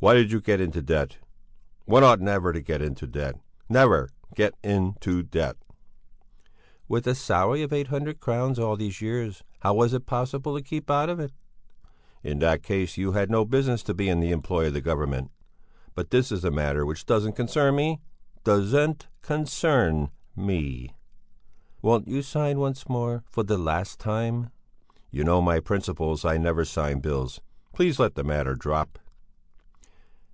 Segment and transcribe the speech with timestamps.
[0.00, 1.18] "Why did you get into debt?
[1.84, 3.34] One ought never to get into debt.
[3.68, 5.56] Never get into debt."
[6.86, 9.42] "With a salary of eight hundred crowns all these years!
[9.58, 11.32] How was it possible to keep out of it?"
[12.22, 15.32] "In that case you had no business to be in the employ of the Government.
[15.96, 18.00] But this is a matter which doesn't concern me;
[18.44, 20.94] doesn't concern me."
[21.82, 23.24] "Won't you sign once more?
[23.32, 24.50] For the last time?"
[25.10, 27.40] "You know my principles; I never sign bills.
[27.74, 28.98] Please let the matter drop."